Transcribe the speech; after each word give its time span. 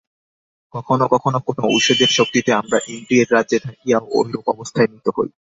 কখনও 0.73 1.05
কখনও 1.07 1.39
কোন 1.47 1.57
ঔষধের 1.67 2.11
শক্তিতে 2.17 2.51
আমরা 2.53 2.77
ইন্দ্রিয়ের 2.89 3.31
রাজ্যে 3.31 3.57
থাকিয়াও 3.59 4.03
ঐরূপ 4.17 4.45
অবস্থায় 4.53 4.89
নীত 4.91 5.07
হই। 5.15 5.29